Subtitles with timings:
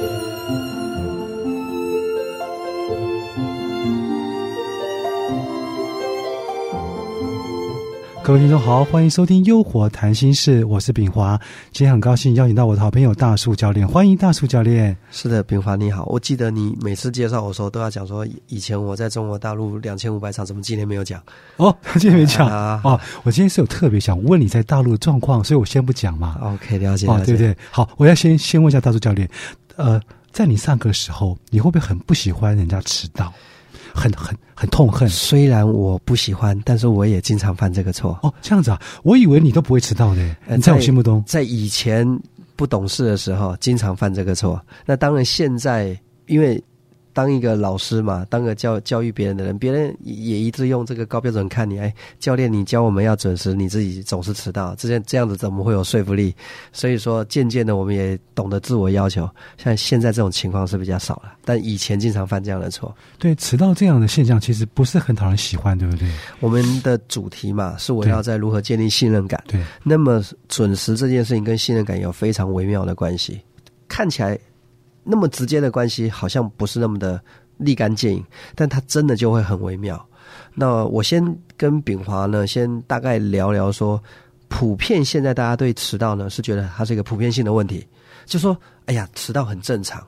[0.00, 0.79] Música
[8.22, 11.40] 各位听众好，欢迎收听《优活谈心事》，我是炳华。
[11.72, 14.94] 今天很高兴邀请到我的好朋友大树教练，欢迎大树教练。
[15.10, 21.20] 是的，炳华你好，我记得你每次介绍我时候都要讲说，以前我在中国大陆两千五百场，怎么今天没有讲？
[21.56, 23.00] 哦， 今天没讲啊哦。
[23.22, 26.38] 我今天是有特别想问你在大陆的状况，所以我先不讲嘛。
[26.42, 27.56] OK，了解，哦了，解对不对？
[27.70, 29.28] 好，我要先先问一下大树教练，
[29.76, 30.00] 呃，
[30.30, 33.32] 在你上课的时候，你会不会很不喜欢人家迟到，
[33.94, 35.08] 很很很痛恨？
[35.08, 38.18] 虽然我不喜欢，但是我也经常犯这个错。
[38.22, 41.22] 哦，这样子啊，我以为你都不会迟到的，呃你在我心目中。
[41.26, 42.06] 在以前
[42.56, 44.60] 不懂事的时候，经常犯这个错。
[44.84, 46.62] 那当然，现在因为
[47.20, 51.78] 当一个老师嘛，当个教教育别人的人，别人也一直用这个高标准看你。
[51.78, 56.34] 哎，教练，你教我们要准时，你自己总是迟到，这样这样子怎么会有说服力？
[56.72, 59.28] 所以说，渐渐的我们也懂得自我要求。
[59.58, 62.96] 像现在这种情况是比较少了，但以前经常犯这样的错。
[63.18, 66.08] 对，迟到这样的现象其实不是很讨人喜欢，对不对？
[66.40, 69.44] 我们的主题嘛，是围绕在如何建立信任感。
[69.46, 73.42] 对，那么准时这件事情跟信任感有非常微妙的关系，
[73.88, 74.38] 看起来
[75.10, 77.20] 那么直接的关系，好像不是那么的
[77.56, 80.06] 立竿见影，但它真的就会很微妙。
[80.54, 84.00] 那我先跟炳华呢，先大概聊聊说，
[84.48, 87.84] 普遍现在大家对迟到呢是觉得它是一个普遍性的问题，
[88.24, 90.00] 就说哎呀，迟到很正常。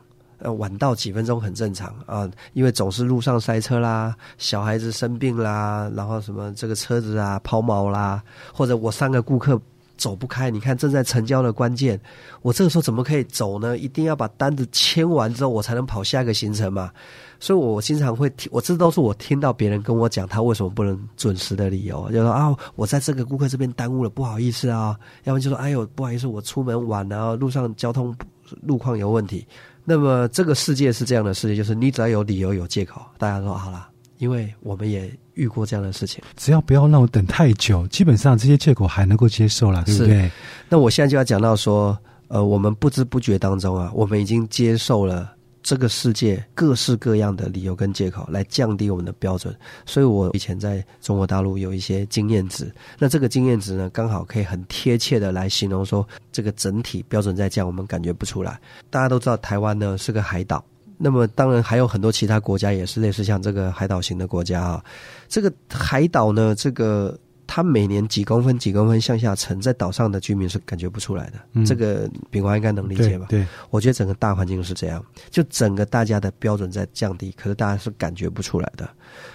[0.45, 8.21] 呃，晚到几分钟很正常啊，因为总是路上塞车啦，小孩子生病啦，然后什么这个车子啊抛锚啦，
[8.53, 9.61] 或者我三个顾客
[9.97, 12.01] 走不开，你看正在成交的关键，
[12.43, 13.79] 我这个时候怎么可以走呢？
[13.79, 16.91] 一定要把单子签完之后，我才能跑下一个行程嘛。
[17.39, 28.15] 所以我经常会听，我这都是我听到别人跟我讲他为什么不能准时的理由，就说啊，我在这个顾客这边耽误了，不好意思啊，要不然就说哎呦不好意思，我出门晚了，路上交通
[28.63, 29.47] 路况有问题。
[29.85, 33.89] 那么这个世界是这样的世界，就是你只要有理由有借口，大家说好了，
[34.23, 36.23] 因为我们也遇过这样的事情。
[36.37, 40.31] 只要不要让我等太久，基本上这些借口还能够接受了，对不对？
[40.69, 41.99] 那我现在就要讲到说，
[42.29, 49.53] 呃，我们不知不觉当中啊，我们已经接受了这个世界各式各样的理由跟借口，来降低我们的标准。
[49.87, 58.57] 所以我以前在中国大陆有一些经验值，那这个经验值呢，刚好可以很贴切的来形容说，这个整体标准在降，我们感觉不出来。
[58.89, 60.65] 大家都知道台湾呢是个海岛。
[61.03, 64.85] 那么当然还有很多其他国家也是类似像这个海岛型的国家啊，
[65.27, 71.33] 这个海岛呢，这个它每年几公分几公分向下沉，在岛上的居民是感觉不出来的。
[71.55, 73.27] 嗯这个炳华应该能理解吧？
[73.29, 78.89] 对，我觉得整个大环境是这样，就整个大家的标准在降低，可是大家是感觉不出来的。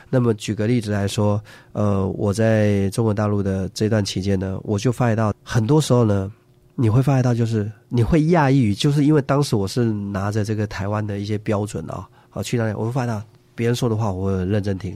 [0.10, 6.32] 那么举个例子来说，呃，我在中国大陆的这段期间呢，我就发觉到很多时候呢。
[6.80, 13.20] 你会发觉到，就是你会讶异于，就是因为当时我是拿着这个台湾的一些标准啊，好去那里，我会发现到
[13.56, 14.96] 别人说的话，我很认真听，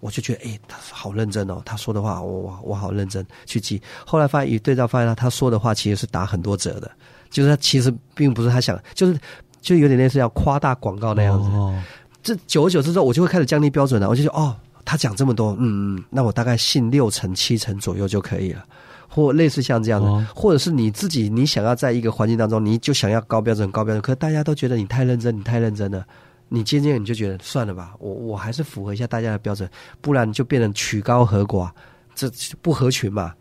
[0.00, 3.80] 我就觉得，哎，他好认真哦，他说的话，我我我好认真去记。
[4.06, 6.90] 后来发现一对照，发现到他说的话其实是打很多折的，
[7.28, 9.18] 就是他其实并不是他想，就是
[9.60, 11.48] 就有点类似要夸大广告那样子。
[11.50, 11.78] 哦，
[12.22, 14.08] 这久而久之之后，我就会开始降低标准了。
[14.08, 18.64] 我就觉得哦，他讲这么多，嗯嗯，那我大概信六成七成左右就可以了，
[19.08, 26.06] 或类似像这样的，哦或者是你自己你想要在一个环境当中，你就想要高标准高标准，可是大家都觉得你太认真，你太认真了。
[26.50, 29.68] 你渐渐你就觉得算了吧，我我还是符合一下大家的标准，
[30.00, 31.70] 不然就变成曲高和寡，
[32.14, 32.30] 这
[32.62, 33.34] 不合群嘛。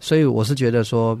[0.00, 1.18] 所以我是觉得说，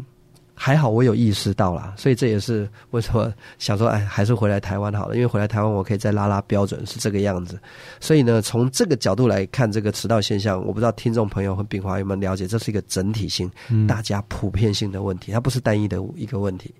[0.54, 7.58] 还好我有意识到啦，所以这也是为什么想说，哎，还是回来台湾好了，因为回来台湾我可以再拉拉标准，是这个样子。
[8.00, 16.72] 所以呢，从这个角度来看这个迟到现象，我不知道听众朋友和炳华有没有了解，这是一个整体性、嗯大家普遍性的问题，它不是单一的一个问题。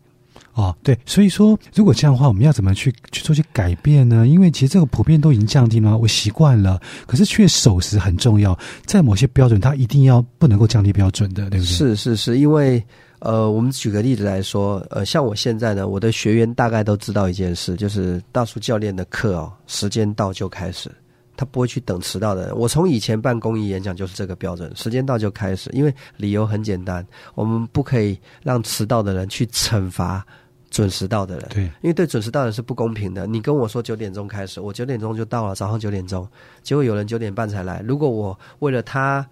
[0.53, 4.27] 哦，对，所以说，如果这样的话，我们要怎么去去做些改变呢？
[4.29, 8.57] 因为其实这个普遍都已经降低了，我习惯了，可是却守时很重要，
[8.87, 12.83] 在某些标准，它一定要不能够降低标准的，对不对？，是是是，因为
[13.25, 20.91] 呃，我们举个例子来说，呃，像我现在呢，我的学员大概都知道一件事，就是大叔教练的课哦，时间到就开始。
[21.35, 22.57] 他不会去等迟到的人。
[22.57, 27.05] 我从以前办公益演讲就是这个标准，时间到就开始，因为理由很简单，
[27.35, 30.25] 我们不可以让迟到的人去惩罚
[30.71, 31.49] 准时到的人。
[31.49, 33.27] 对，因为对准时到的人是不公平的。
[33.27, 36.29] 你跟我说九点钟开始，我九点钟就到了，早上九点钟，
[36.63, 37.83] 结果有人九点半才来。
[37.85, 39.27] 如果我为了他，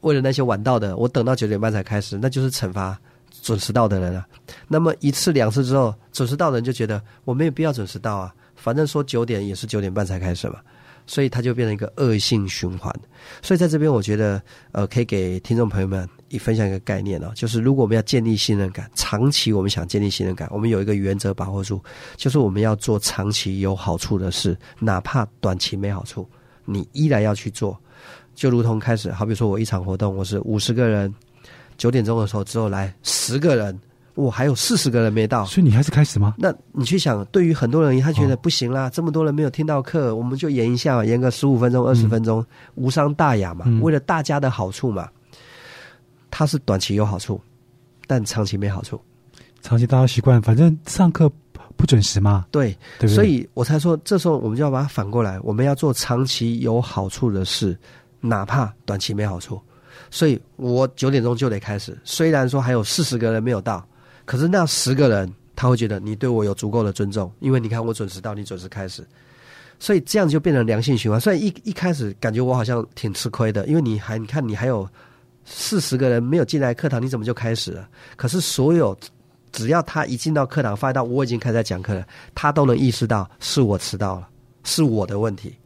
[0.00, 2.98] 为了那些晚到的，我等到九点半才开始，那就是惩罚
[3.42, 4.26] 准时到的人啊。
[4.66, 10.60] 那么一次两次之后，准时到的人就觉得我没有必要准时到啊，反正说九点也是九点半才开始嘛。
[11.10, 12.94] 所以它就变成一个恶性循环。
[13.40, 14.42] 所以在这边，我觉得
[14.72, 21.82] 呃，可以给听众朋友们一分享一个概念哦，就是如果我们要建立信任感，长期我们想建立信任感，我们有一个原则把握住，
[22.16, 26.28] 就是我们要做长期有好处的事，哪怕短期没好处，
[26.66, 27.74] 你依然要去做。
[28.34, 31.12] 就如同开始，好比说我一场活动，我是五十个人，
[31.78, 33.78] 九点钟的时候之后来十个人。
[34.14, 36.34] 我还有四十个人没到，所以你还是开始吗？
[36.36, 42.44] 那你去想，对于很多人，他觉得不行啦，这么多人没有听到课，我们就延一下嘛，延个十五分钟、二十分钟，
[42.74, 45.08] 无伤大雅嘛，为了大家的好处嘛。
[46.32, 47.40] 它是短期有好处，
[48.08, 49.00] 但长期没好处。
[49.62, 51.30] 长期大家习惯，反正上课
[51.76, 52.44] 不准时嘛。
[52.50, 57.78] 对，对，所以我才说，这时候我们就要把它反过来，我们要做长期有好处的事，
[58.18, 59.60] 哪怕短期没好处。
[60.10, 63.86] 所以我九点钟就得开始，虽然说还有四十个人没有到。
[64.24, 69.02] 可是那十个人，他会觉得你对我有足够的尊重，因为你看我准时到，你准时开始，
[69.78, 71.18] 所以这样就变成良性循环。
[71.18, 74.86] 虽然一一开始感觉我好像挺吃亏的，因为你还你看你还有
[75.46, 77.88] 四十个人没有进来课堂，你怎么就开始了？
[78.16, 78.94] 可是所有
[79.50, 84.28] 只要他一进到课堂，发现到我已经开始在讲课了，他都能意识到是我迟到了，
[84.62, 85.56] 是我的问题。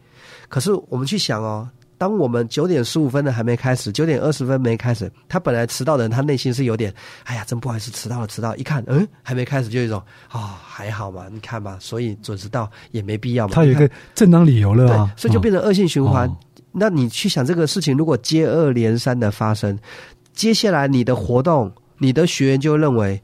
[0.49, 1.69] 可是我们去想哦。
[2.03, 8.57] 当我们九点十五分的还没开始，九点二十分没开始，他本来迟到的人，他内心是有点，哎呀，真不好意思，迟到了，迟到。
[8.57, 13.55] 一看，嗯，还没开始，就一种，啊，还好嘛，你看嘛，所以准时到也没必要嘛。
[13.55, 16.29] 他有一个正当理由了啊，所以就变成恶性循环。
[16.73, 19.79] 那你去想这个事情，如果接二连三的发生，
[20.33, 23.23] 接下来你的活动，你的学员就认为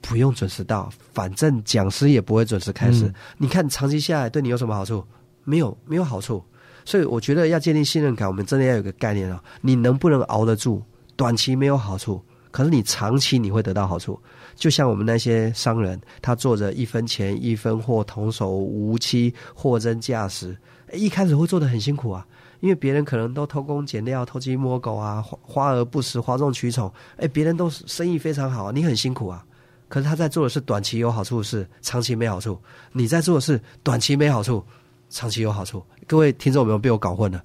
[0.00, 3.12] 不用准时到，反正讲师也不会准时开始。
[3.38, 5.04] 你看长期下来对你有什么好处？
[5.42, 6.40] 没有，没有好处。
[6.84, 10.82] 所以我觉得要建立信任感，我们真的要有个概念啊，你能不能熬得住？
[11.16, 14.18] 短期没有好处，可是你长期你会得到好处。
[14.56, 20.56] 就像我们那些商人，他做着一分钱一分货，童叟无欺，货真价实。
[20.92, 22.26] 一开始会做的很辛苦啊，
[22.60, 26.92] 因为别人可能都偷工减料、偷鸡摸狗啊，花而不实、哗众取宠。
[27.16, 29.44] 哎，别人都生意非常好，你很辛苦啊。
[29.88, 32.58] 可是他在做的是短期有好处的事，长期没好处。
[32.92, 34.64] 你在做的是短期没好处。
[35.10, 37.42] 长期有好处，各位听众有没有被我搞混了？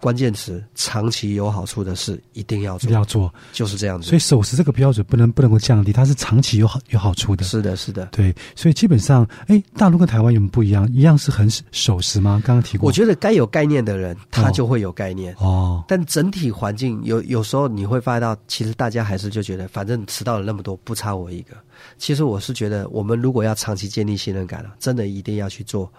[0.00, 4.08] 关键词：长期有好处的事一定要做，要做，就是这样子。
[4.08, 7.44] 所以守时这个标准不能不能够降低，它是长期有好有好处的。
[7.44, 8.34] 是的，是的，对。
[8.56, 10.90] 所以基本上，哎，大陆跟台湾有没有不一样？
[10.94, 12.42] 一样是很守时吗？
[12.42, 12.86] 刚刚提过。
[12.86, 15.84] 我觉得该有概念的人，他就会有概念哦。
[15.86, 21.54] 但整体环境有有时候你会发现到，其实大家还是就觉得，反正迟到了那么多，不差我一个。
[21.98, 25.92] 其实我是觉得，我们如果要长期建立信任感了，真的一定要去做。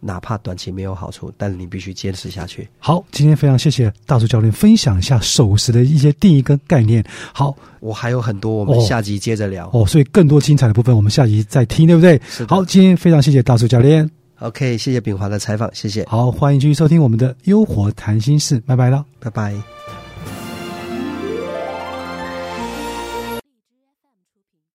[0.00, 2.68] 哪怕短期没有好处，但是你必须坚持下去。
[2.78, 7.04] 好，今天非常谢谢大叔教练分享一下守时的一些定义跟概念。
[7.32, 9.68] 好，我还有很多，我们下集接着聊。
[9.72, 12.20] 哦，所以更多精彩的部分，我们下集再听，对不对？
[12.46, 14.08] 好，今天非常谢谢大叔教练。
[14.40, 16.04] OK，谢谢炳华的采访，谢谢。
[16.06, 19.87] 好，欢迎继续收听我们的《优活谈心事》，拜拜了，拜拜。